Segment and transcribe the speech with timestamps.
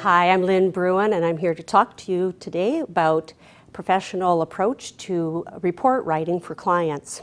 [0.00, 3.34] Hi, I'm Lynn Bruin, and I'm here to talk to you today about
[3.74, 7.20] professional approach to report writing for clients.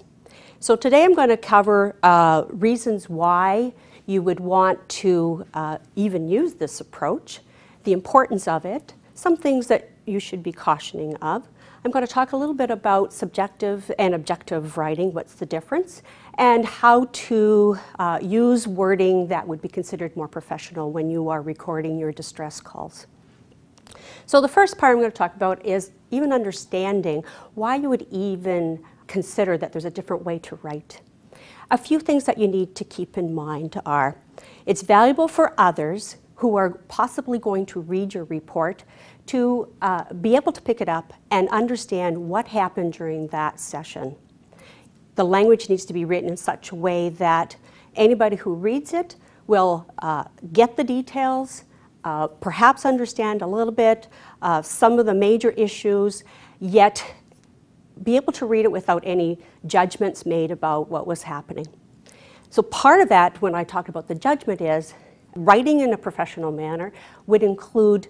[0.60, 3.74] So today I'm going to cover uh, reasons why
[4.06, 7.40] you would want to uh, even use this approach,
[7.84, 11.48] the importance of it, some things that you should be cautioning of.
[11.88, 16.04] I'm going to talk a little bit about subjective and objective writing, what's the difference,
[16.38, 21.42] and how to uh, use wording that would be considered more professional when you are
[21.42, 23.08] recording your distress calls.
[24.26, 28.06] So the first part I'm going to talk about is even understanding why you would
[28.12, 31.00] even consider that there's a different way to write.
[31.72, 34.18] A few things that you need to keep in mind are
[34.66, 38.84] it's valuable for others who are possibly going to read your report
[39.28, 44.16] to uh, be able to pick it up and understand what happened during that session
[45.18, 47.58] the language needs to be written in such a way that
[47.96, 49.16] anybody who reads it
[49.48, 51.64] will uh, get the details,
[52.04, 54.08] uh, perhaps understand a little bit
[54.62, 56.24] some of the major issues,
[56.60, 57.04] yet
[58.04, 61.66] be able to read it without any judgments made about what was happening.
[62.52, 64.94] So, part of that, when I talk about the judgment, is
[65.38, 66.92] writing in a professional manner
[67.26, 68.08] would include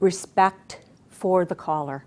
[0.00, 2.04] respect for the caller,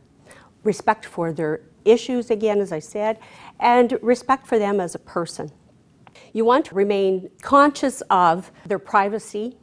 [0.63, 3.19] respect for their issues, again, as I said,
[3.59, 5.51] and respect for them as a person.
[6.33, 9.57] You want to remain conscious of their privacy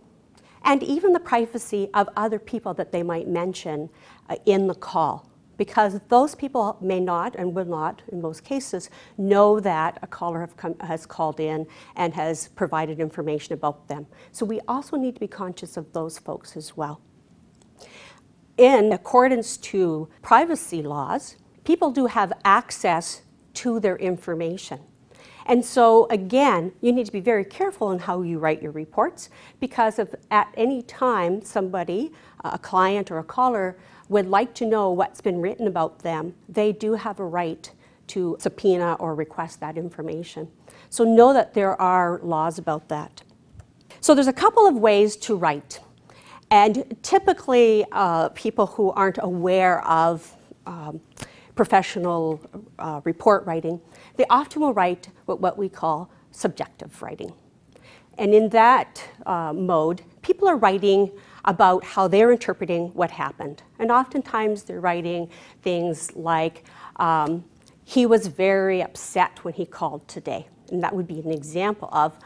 [0.65, 3.91] and even the privacy of other people that they might mention
[4.29, 5.32] uh, in the call.
[5.63, 10.49] Because those people may not and will not, in most cases, know that a caller
[10.57, 14.09] come, has called in and has provided information about them.
[14.33, 17.01] So we also need to be conscious of those folks as well.
[18.57, 23.23] In accordance to privacy laws, people do have access
[23.55, 24.81] to their information.
[25.47, 29.31] And so, again, you need to be very careful in how you write your reports
[29.61, 32.13] because if at any time somebody,
[32.45, 33.77] a client or a caller,
[34.09, 37.71] would like to know what's been written about them, they do have a right
[38.09, 40.49] to subpoena or request that information.
[40.91, 43.23] So, know that there are laws about that.
[44.01, 45.81] So, there's a couple of ways to write.
[46.51, 50.37] And typically, uh, people who aren't aware of
[50.67, 51.01] um,
[51.55, 52.41] professional
[52.79, 53.81] uh, report writing,
[54.17, 57.33] they often will write what, what we call subjective writing.
[58.19, 61.11] And in that uh, mode, people are writing
[61.45, 63.63] about how they're interpreting what happened.
[63.79, 65.29] And oftentimes they're writing
[65.63, 66.65] things like,
[66.97, 67.45] um,
[67.85, 70.47] he was very upset when he called today.
[70.71, 72.17] And that would be an example of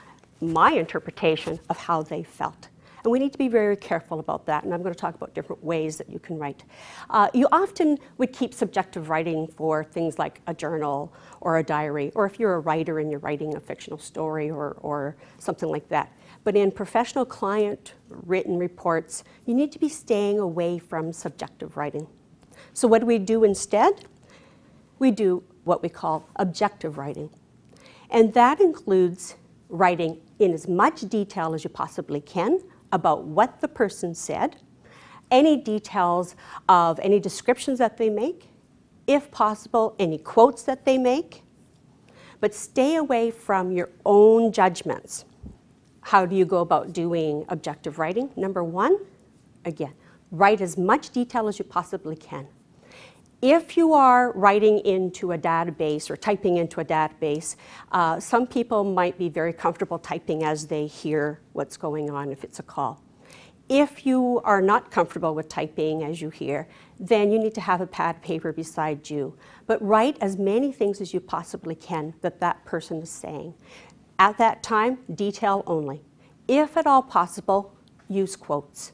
[0.41, 2.69] my interpretation of how they felt.
[3.07, 4.65] And we need to be very careful about that.
[4.65, 6.65] And I'm going to talk about different ways that you can write.
[7.09, 12.11] Uh, you often would keep subjective writing for things like a journal or a diary,
[12.17, 15.89] or if you're a writer and you're writing a fictional story or, or something like
[15.89, 16.13] that.
[16.43, 22.09] But in professional client written reports, you need to be staying away from subjective writing.
[22.73, 24.07] So, what do we do instead?
[24.99, 27.31] We do what we call objective writing.
[28.11, 29.37] And that includes
[29.69, 32.59] writing in as much detail as you possibly can
[32.93, 34.57] about what the person said,
[35.31, 36.37] any details
[36.69, 38.49] of any descriptions that they make,
[39.07, 41.43] if possible, any quotes that they make,
[42.41, 45.25] but stay away from your own judgments.
[46.01, 48.31] How do you go about doing objective writing?
[48.37, 48.99] Number one,
[49.65, 49.95] again,
[50.31, 52.47] write as much detail as you possibly can.
[53.49, 57.55] If you are writing into a database or typing into a database,
[57.93, 62.43] uh, some people might be very comfortable typing as they hear what's going on if
[62.43, 63.01] it's a call.
[63.69, 66.67] If you are not comfortable with typing as you hear,
[66.99, 69.39] then you need to have a pad of paper beside you.
[69.69, 73.55] But write as many things as you possibly can that that person is saying.
[74.19, 76.03] At that time, detail only.
[76.49, 77.77] If at all possible,
[78.09, 78.91] use quotes.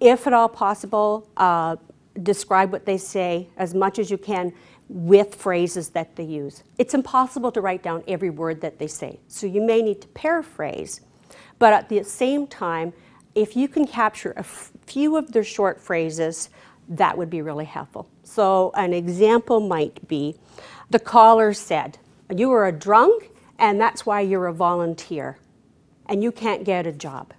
[0.00, 1.76] If at all possible, uh,
[2.22, 4.52] describe what they say as much as you can
[4.88, 6.62] with phrases that they use.
[6.78, 10.08] It's impossible to write down every word that they say, so you may need to
[10.08, 11.02] paraphrase,
[11.58, 12.92] but at the same time,
[13.34, 16.48] if you can capture a few of their short phrases,
[16.88, 18.08] that would be really helpful.
[18.22, 20.36] So, an example might be
[20.90, 21.98] the caller said,
[22.34, 25.38] You are a drunk and that's why you're a volunteer
[26.06, 27.34] and you can't get a job.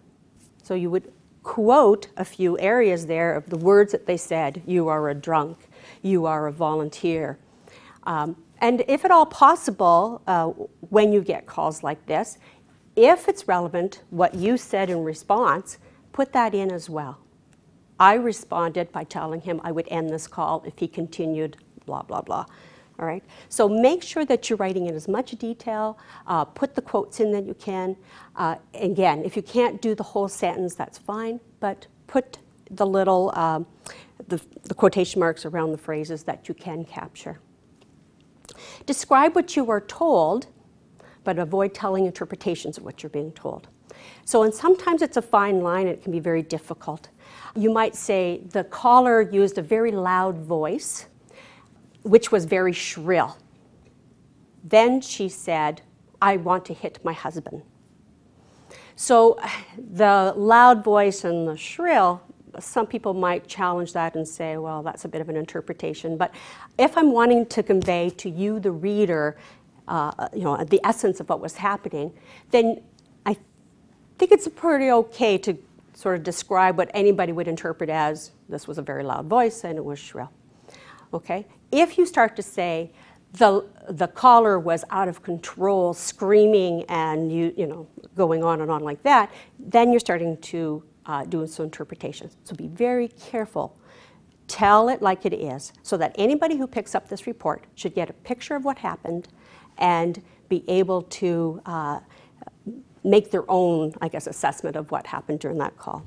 [0.61, 1.11] So you would
[1.49, 5.57] quote a few areas there of the words that they said you are a drunk,
[6.03, 7.39] you are a volunteer.
[8.03, 10.49] Um, and if at all possible, uh,
[10.89, 12.37] when you get calls like this,
[12.95, 15.79] if it's relevant, what you said in response,
[16.11, 17.17] put that in as well.
[17.99, 21.57] I responded by telling him I would end this call if he continued,
[21.87, 22.45] blah, blah, blah.
[22.99, 23.23] All right?
[23.47, 25.97] So make sure that you're writing in as much detail.
[26.27, 27.95] Uh, put the quotes in that you can.
[28.35, 32.39] Uh, again, if you can't do the whole sentence, that's fine, but put
[32.71, 33.65] the little um,
[34.27, 37.39] the, the quotation marks around the phrases that you can capture.
[38.85, 40.47] Describe what you are told,
[41.23, 43.67] but avoid telling interpretations of what you're being told.
[44.25, 47.09] So, and sometimes it's a fine line and it can be very difficult.
[47.55, 51.07] You might say the caller used a very loud voice,
[52.09, 53.37] which was very shrill.
[54.63, 55.81] Then she said,
[56.21, 57.61] I want to hit my husband.
[58.95, 59.39] So
[59.77, 62.21] the loud voice and the shrill
[62.59, 66.17] some people might challenge that and say, well, that's a bit of an interpretation.
[66.17, 66.33] But
[66.77, 69.37] if I'm wanting to convey to you, the reader,
[69.87, 72.11] uh, you know, the essence of what was happening,
[72.51, 72.81] then
[73.25, 73.37] I
[74.17, 75.57] think it's pretty okay to
[75.93, 79.77] sort of describe what anybody would interpret as this was a very loud voice and
[79.77, 80.31] it was shrill.
[81.13, 81.45] Okay?
[81.71, 82.91] If you start to say
[83.33, 88.71] the the caller was out of control, screaming and you you know going on and
[88.71, 92.37] on like that, then you're starting to uh, doing some interpretations.
[92.43, 93.75] So be very careful.
[94.47, 98.09] Tell it like it is so that anybody who picks up this report should get
[98.09, 99.27] a picture of what happened
[99.77, 101.99] and be able to uh,
[103.03, 106.05] make their own, I guess, assessment of what happened during that call.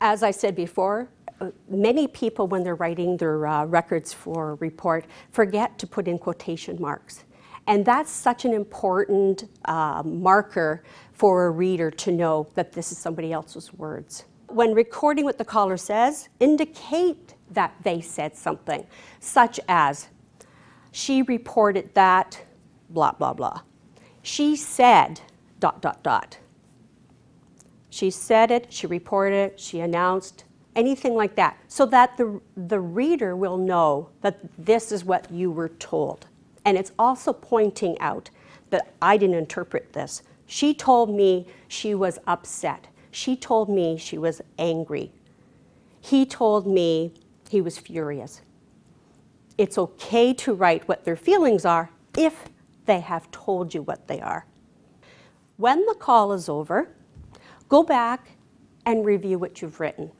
[0.00, 1.08] As I said before,
[1.68, 6.80] many people, when they're writing their uh, records for report, forget to put in quotation
[6.80, 7.24] marks.
[7.66, 10.82] And that's such an important uh, marker
[11.12, 14.24] for a reader to know that this is somebody else's words.
[14.46, 18.86] When recording what the caller says, indicate that they said something,
[19.20, 20.08] such as,
[20.92, 22.42] she reported that,
[22.88, 23.60] blah, blah, blah.
[24.22, 25.20] She said,
[25.60, 26.38] dot, dot, dot.
[27.90, 30.44] She said it, she reported it, she announced,
[30.76, 35.50] anything like that, so that the, the reader will know that this is what you
[35.50, 36.26] were told.
[36.64, 38.30] And it's also pointing out
[38.70, 40.22] that I didn't interpret this.
[40.46, 42.86] She told me she was upset.
[43.10, 45.12] She told me she was angry.
[46.00, 47.12] He told me
[47.50, 48.42] he was furious.
[49.56, 52.48] It's okay to write what their feelings are if
[52.86, 54.46] they have told you what they are.
[55.56, 56.94] When the call is over,
[57.68, 58.30] go back
[58.86, 60.10] and review what you've written.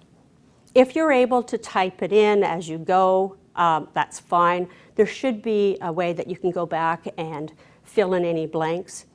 [0.79, 4.69] If you're able to type it in as you go, um, that's fine.
[4.95, 7.53] There should be a way that you can go back and
[7.83, 9.07] fill in any blanks.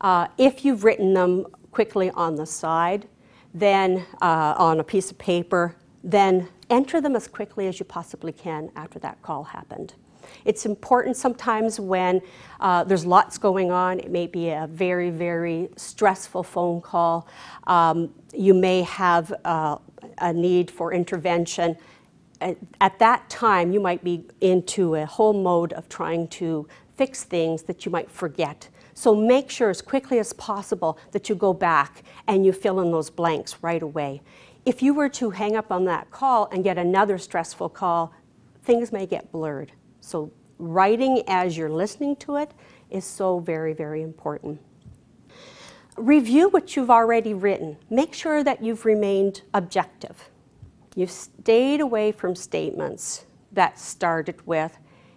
[0.00, 3.08] Uh, if you've written them quickly on the side,
[3.52, 8.32] then uh, on a piece of paper, then enter them as quickly as you possibly
[8.32, 9.92] can after that call happened.
[10.44, 12.20] It's important sometimes when
[12.60, 14.00] uh, there's lots going on.
[14.00, 17.28] It may be a very, very stressful phone call.
[17.66, 19.78] Um, you may have uh,
[20.18, 21.76] a need for intervention
[22.80, 26.66] at that time, you might be into a whole mode of trying to
[26.96, 28.68] fix things that you might forget.
[28.94, 32.90] So make sure as quickly as possible that you go back and you fill in
[32.90, 34.22] those blanks right away.
[34.64, 38.12] If you were to hang up on that call and get another stressful call,
[38.62, 39.72] things may get blurred.
[40.02, 42.50] So writing as you're listening to it
[42.90, 44.60] is so very, very important.
[45.96, 47.76] Review what you've already written.
[47.88, 50.28] Make sure that you've remained objective.
[50.96, 54.76] You've stayed away from statements that started with,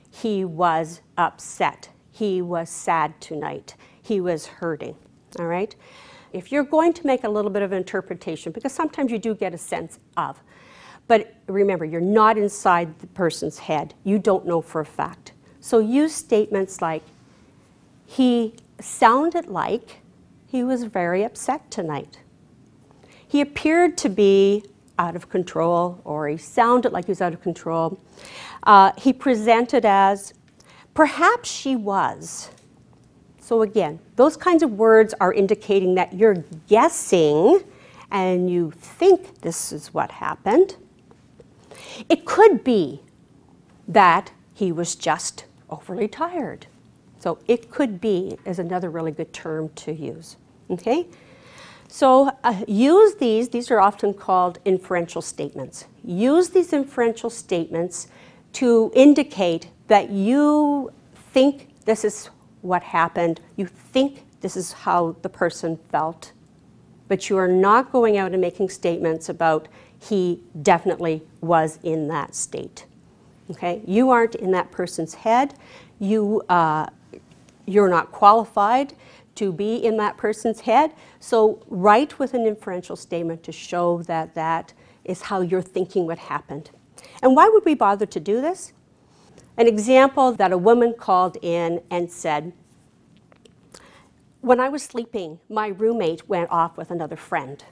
[0.09, 4.95] he was upset, he was sad tonight, he was hurting.
[5.39, 5.75] All right?
[6.31, 9.53] If you're going to make a little bit of interpretation, because sometimes you do get
[9.53, 10.41] a sense of,
[11.07, 13.93] but remember, you're not inside the person's head.
[14.03, 15.33] You don't know for a fact.
[15.59, 17.03] So use statements like,
[18.05, 19.97] he sounded like
[20.47, 22.19] he was very upset tonight.
[23.27, 24.63] He appeared to be
[24.97, 27.99] out of control or he sounded like he was out of control.
[28.63, 30.33] Uh, he presented as,
[30.93, 32.49] perhaps she was.
[33.39, 37.63] So again, those kinds of words are indicating that you're guessing
[38.11, 40.77] and you think this is what happened.
[42.09, 43.01] It could be
[43.87, 46.67] that he was just overly tired.
[47.19, 50.37] So it could be is another really good term to use.
[50.69, 51.07] Okay?
[51.87, 55.85] So uh, use these, these are often called inferential statements.
[56.03, 58.07] Use these inferential statements
[58.53, 60.91] to indicate that you
[61.33, 62.29] think this is
[62.61, 63.41] what happened.
[63.55, 66.31] You think this is how the person felt,
[67.07, 69.67] but you are not going out and making statements about
[69.99, 72.85] he definitely was in that state.
[73.51, 73.81] Okay?
[73.85, 75.53] You aren't in that person's head.
[75.99, 76.87] You, uh,
[77.65, 78.93] you're not qualified
[79.35, 80.93] to be in that person's head.
[81.19, 86.17] So write with an inferential statement to show that that is how you're thinking what
[86.17, 86.71] happened.
[87.21, 88.73] And why would we bother to do this?
[89.57, 92.53] An example that a woman called in and said,
[94.45, 97.65] When I was sleeping, my roommate went off with another friend,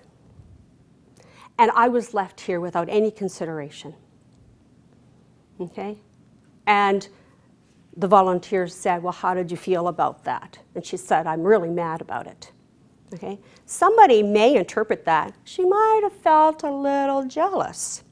[1.59, 3.93] and I was left here without any consideration.
[5.61, 5.99] Okay?
[6.65, 7.07] And
[7.95, 10.57] the volunteer said, Well, how did you feel about that?
[10.73, 12.51] And she said, I'm really mad about it.
[13.13, 13.39] Okay?
[13.67, 15.35] Somebody may interpret that.
[15.43, 18.03] She might have felt a little jealous,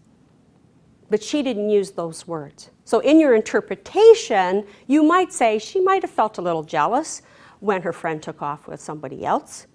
[1.10, 2.70] but she didn't use those words.
[2.86, 7.24] So, in your interpretation, you might say she might have felt a little jealous
[7.62, 9.68] when her friend took off with somebody else,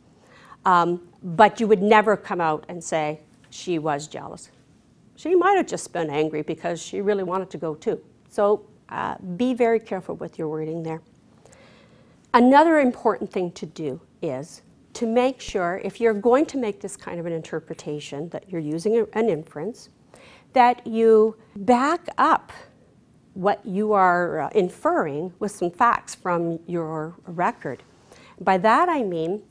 [0.65, 4.51] um, but you would never come out and say she was jealous.
[5.15, 8.01] She might have just been angry because she really wanted to go too.
[8.29, 11.01] So, uh, be very careful with your wording there.
[12.35, 14.63] Another important thing to do is
[14.93, 18.61] to make sure, if you're going to make this kind of an interpretation, that you're
[18.61, 19.91] using an inference,
[20.53, 22.53] that you back up
[23.37, 27.83] what you are uh, inferring with some facts from your record.
[28.41, 29.43] By that I mean,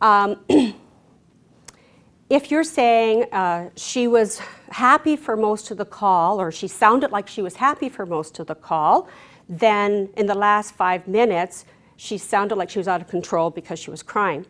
[0.00, 0.38] um,
[2.30, 7.10] if you're saying uh, she was happy for most of the call, or she sounded
[7.10, 9.08] like she was happy for most of the call,
[9.48, 11.64] then in the last five minutes,
[11.96, 14.46] she sounded like she was out of control because she was crying.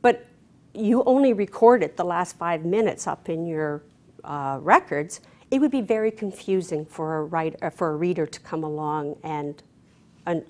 [0.00, 0.26] But
[0.72, 3.82] you only recorded the last five minutes up in your
[4.24, 5.20] uh, records.
[5.50, 9.16] It would be very confusing for a, writer, uh, for a reader to come along
[9.22, 9.62] and,
[10.26, 10.44] and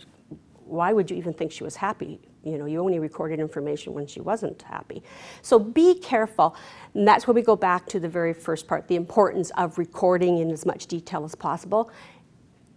[0.65, 2.21] why would you even think she was happy?
[2.45, 5.03] You know, you only recorded information when she wasn't happy.
[5.43, 6.57] So be careful.
[6.95, 10.39] And that's where we go back to the very first part, the importance of recording
[10.39, 11.91] in as much detail as possible.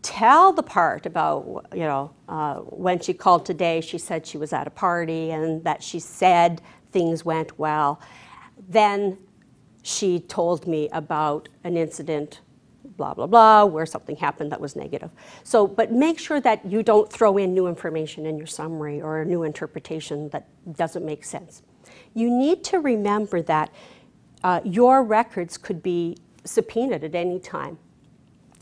[0.02, 4.54] Tell the part about, you know, uh, when she called today, she said she was
[4.54, 6.62] at a party and that she said
[6.92, 8.02] things went well.
[8.68, 9.18] Then
[9.90, 12.42] she told me about an incident
[12.96, 15.10] blah, blah, blah, where something happened that was negative.
[15.44, 19.22] So, but make sure that you don't throw in new information in your summary or
[19.22, 21.64] a new interpretation that doesn't make sense.
[22.14, 23.72] You need to remember that
[24.44, 27.78] uh, your records could be subpoenaed at any time.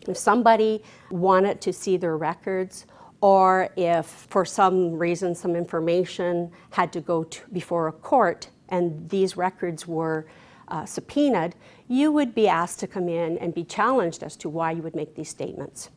[0.08, 2.86] If somebody wanted to see their records,
[3.22, 9.10] or if for some reason some information had to go to, before a court and
[9.10, 10.28] these records were
[10.68, 11.56] uh, subpoenaed,
[11.88, 14.96] you would be asked to come in and be challenged as to why you would
[14.96, 15.90] make these statements.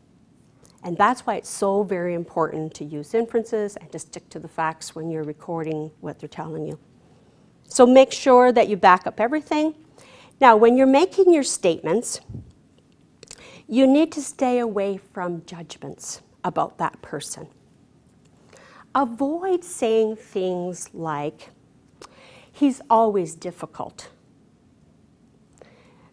[0.82, 4.48] And that's why it's so very important to use inferences and to stick to the
[4.48, 6.78] facts when you're recording what they're telling you.
[7.64, 9.74] So make sure that you back up everything.
[10.40, 12.20] Now, when you're making your statements,
[13.68, 17.46] you need to stay away from judgments about that person.
[18.94, 21.50] Avoid saying things like,
[22.50, 24.08] he's always difficult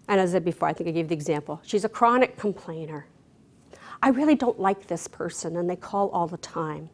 [0.07, 1.61] and as I said before, I think I gave the example.
[1.63, 3.07] She's a chronic complainer.
[4.01, 6.89] I really don't like this person, and they call all the time.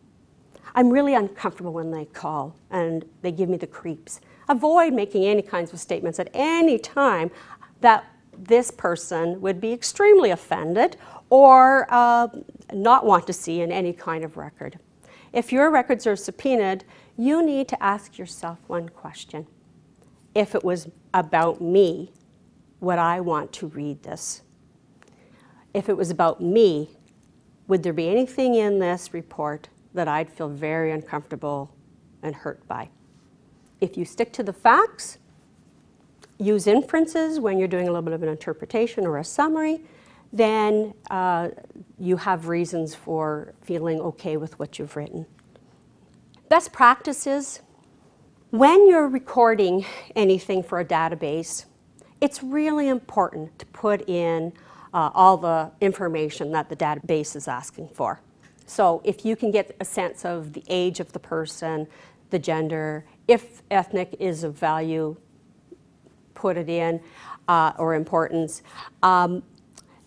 [0.76, 4.22] I'm really uncomfortable when they call and they give me the creeps.
[4.50, 7.32] Avoid making any kinds of statements at any time
[7.82, 8.06] that
[8.36, 10.98] this person would be extremely offended
[11.30, 12.28] or uh,
[12.74, 14.80] not want to see in any kind of record.
[15.32, 16.86] If your records are subpoenaed,
[17.18, 19.46] you need to ask yourself one question.
[20.34, 22.12] If it was about me,
[22.84, 24.42] would I want to read this?
[25.74, 26.90] If it was about me,
[27.68, 31.74] would there be anything in this report that I'd feel very uncomfortable
[32.22, 32.90] and hurt by?
[33.80, 35.18] If you stick to the facts,
[36.38, 39.82] use inferences when you're doing a little bit of an interpretation or a summary,
[40.34, 41.50] then uh,
[41.98, 45.26] you have reasons for feeling okay with what you've written.
[46.50, 47.62] Best practices
[48.50, 49.86] when you're recording
[50.16, 51.66] anything for a database,
[52.24, 54.54] it's really important to put in
[54.94, 58.22] uh, all the information that the database is asking for.
[58.66, 61.86] So if you can get a sense of the age of the person,
[62.30, 65.18] the gender, if ethnic is of value,
[66.34, 67.02] put it in,
[67.50, 68.62] uh, or importance,
[69.04, 69.44] um,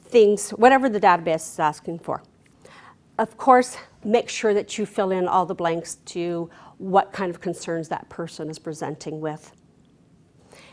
[0.01, 2.23] things, whatever the database is asking for.
[3.19, 7.43] Of course, make sure that you fill in all the blanks to what kind of
[7.43, 9.53] concerns that person is presenting with.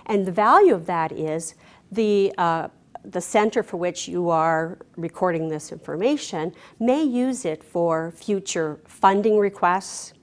[0.06, 1.56] And the value of that is
[1.92, 2.68] the uh,
[3.06, 9.38] the center for which you are recording this information may use it for future funding
[9.38, 10.14] requests,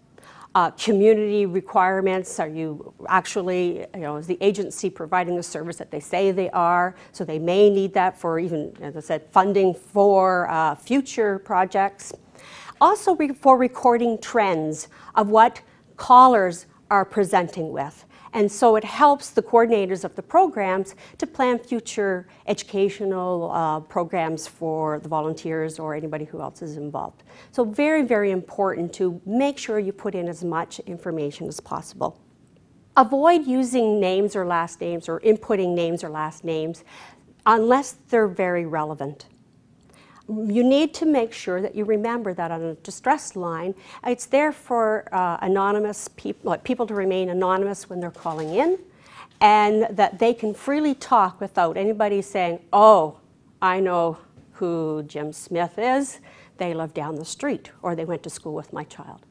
[0.55, 2.41] uh, community requirements.
[2.41, 6.51] Are you actually, you know, is the agency providing the service that they say they
[6.51, 6.95] are?
[7.13, 12.13] So they may need that for even, as I said, funding for uh, future projects.
[12.81, 15.61] Also re- for recording trends of what
[15.97, 18.07] callers are presenting with.
[18.33, 24.47] And so it helps the coordinators of the programs to plan future educational uh, programs
[24.47, 27.25] for the volunteers or anybody who else is involved.
[27.51, 32.21] So very, very important to make sure you put in as much information as possible.
[32.97, 36.85] Avoid using names or last names or inputting names or last names
[37.47, 39.27] unless they're very relevant
[40.47, 43.75] you need to make sure that you remember that on a distress line,
[44.07, 48.79] it's there for uh, anonymous people, like people to remain anonymous when they're calling in,
[49.41, 53.19] and that they can freely talk without anybody saying, "Oh,
[53.61, 54.19] I know
[54.53, 56.21] who Jim Smith is.
[56.59, 59.27] They live down the street, or they went to school with my child."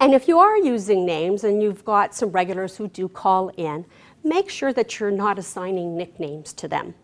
[0.00, 3.84] And if you are using names and you've got some regulars who do call in,
[4.22, 6.94] make sure that you're not assigning nicknames to them.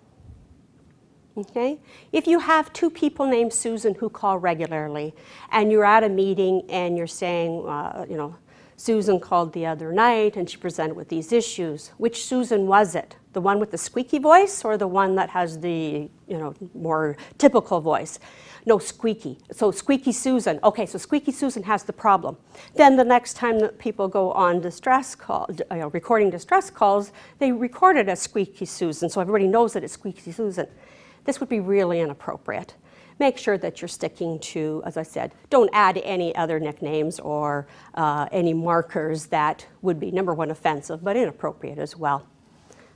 [1.37, 1.79] Okay?
[2.13, 5.15] If you have two people named Susan who call regularly,
[5.51, 8.37] and you're at a meeting and you're saying, uh, you know,
[8.77, 11.93] Susan called the other night and she presented with these issues.
[11.97, 13.17] Which Susan was it?
[13.33, 17.17] The one with the squeaky voice or the one that has the, you know, more
[17.39, 18.19] typical voice?
[18.67, 19.39] No, squeaky.
[19.53, 20.59] So squeaky Susan.
[20.65, 22.37] Okay, so squeaky Susan has the problem.
[22.75, 27.13] Then the next time that people go on distress call, you know, recording distress calls,
[27.39, 30.67] they record it as squeaky Susan, so everybody knows that it's squeaky Susan.
[31.25, 32.75] This would be really inappropriate.
[33.19, 37.69] Make sure that you're sticking to, as I said, don't add any other nicknames or
[37.95, 42.27] uh, any markers that would be, number one, offensive, but inappropriate as well.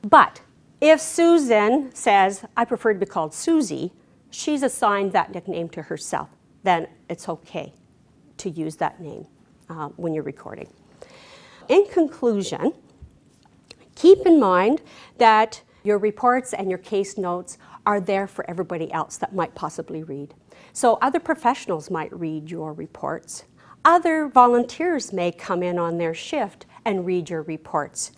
[0.02, 0.40] But
[0.80, 3.92] if Susan says, I prefer to be called Susie,
[4.30, 6.28] she's assigned that nickname to herself,
[6.64, 7.72] then it's okay
[8.38, 9.26] to use that name
[9.68, 10.68] uh, when you're recording.
[11.68, 12.72] In conclusion,
[13.94, 14.82] keep in mind
[15.18, 20.02] that your reports and your case notes are there for everybody else that might possibly
[20.02, 20.34] read.
[20.74, 23.44] So other professionals might read your reports.
[23.82, 28.12] Other volunteers may come in on their shift and read your reports.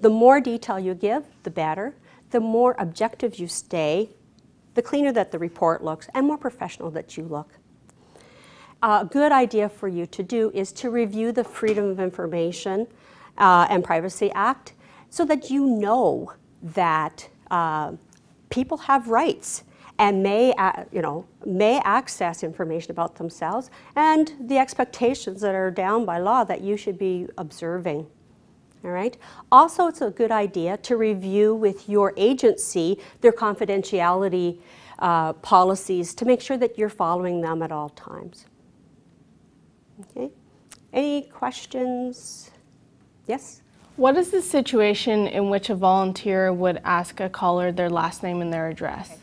[0.00, 1.96] The more detail you give, the better.
[2.30, 4.10] The more objective you stay,
[4.74, 7.50] the cleaner that the report looks and more professional that you look.
[8.80, 12.86] A good idea for you to do is to review the Freedom of Information
[13.38, 14.74] uh, and Privacy Act
[15.10, 17.92] so that you know that uh,
[18.50, 19.64] people have rights
[19.98, 25.70] and may, uh, you know, may access information about themselves and the expectations that are
[25.70, 28.06] down by law that you should be observing.
[28.84, 29.16] All right.
[29.50, 34.60] Also, it's a good idea to review with your agency their confidentiality
[34.98, 38.46] uh, policies to make sure that you're following them at all times.
[40.00, 40.30] Okay.
[40.92, 42.50] Any questions?
[43.26, 43.62] Yes?
[43.96, 48.40] What is the situation in which a volunteer would ask a caller their last name
[48.40, 49.18] and their address?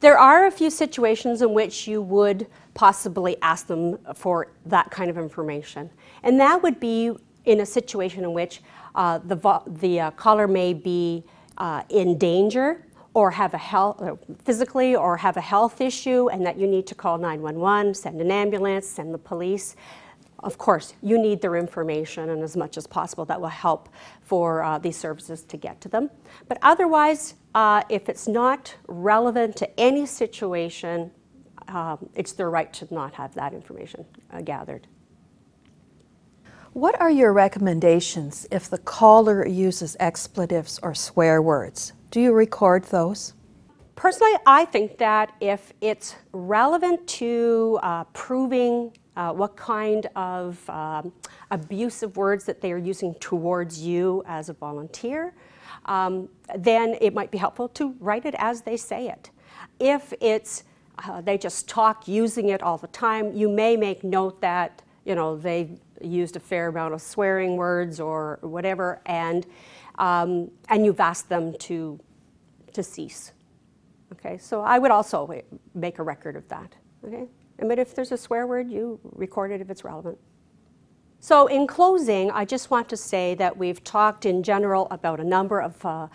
[0.00, 5.08] There are a few situations in which you would possibly ask them for that kind
[5.08, 5.88] of information.
[6.22, 8.60] And that would be in a situation in which
[8.94, 11.24] uh, the, the uh, caller may be
[11.56, 16.44] uh, in danger or have a health uh, physically or have a health issue and
[16.44, 19.74] that you need to call 911 send an ambulance send the police
[20.40, 23.88] of course, you need their information, and as much as possible, that will help
[24.20, 26.10] for uh, these services to get to them.
[26.46, 31.10] But otherwise, uh, if it's not relevant to any situation,
[31.66, 34.86] um, it's their right to not have that information uh, gathered.
[36.72, 41.92] What are your recommendations if the caller uses expletives or swear words?
[42.10, 43.34] Do you record those?
[43.96, 51.12] Personally, I think that if it's relevant to uh, proving uh, what kind of um,
[51.50, 55.34] abusive words that they are using towards you as a volunteer,
[55.86, 59.30] um, then it might be helpful to write it as they say it.
[59.80, 60.62] If it's
[61.04, 65.16] uh, they just talk using it all the time, you may make note that you
[65.16, 69.46] know they used a fair amount of swearing words or whatever, and
[69.98, 71.98] um, and you've asked them to
[72.72, 73.32] to cease.
[74.12, 75.42] Okay, so I would also
[75.74, 76.76] make a record of that.
[77.04, 77.26] Okay.
[77.58, 80.18] But if there's a swear word, you record it if it's relevant.
[81.20, 85.24] So, in closing, I just want to say that we've talked in general about a
[85.24, 86.06] number of uh, uh,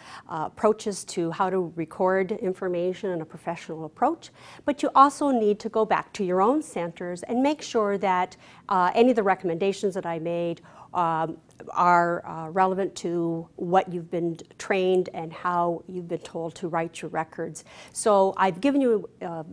[0.48, 4.30] approaches to how to record information in a professional approach,
[4.64, 8.38] but you also need to go back to your own centers and make sure that
[8.70, 10.62] uh, any of the recommendations that I made
[10.94, 11.38] um,
[11.72, 17.02] are uh, relevant to what you've been trained and how you've been told to write
[17.02, 17.64] your records.
[17.92, 19.44] So, I've given you uh,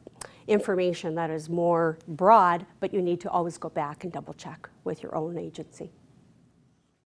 [0.49, 4.69] information that is more broad, but you need to always go back and double check
[4.85, 5.93] with your own agency.